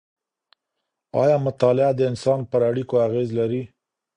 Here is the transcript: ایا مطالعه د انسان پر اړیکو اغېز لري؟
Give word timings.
ایا 1.21 1.37
مطالعه 1.47 1.91
د 1.95 2.01
انسان 2.11 2.39
پر 2.51 2.61
اړیکو 2.69 2.95
اغېز 3.07 3.29
لري؟ 3.39 3.61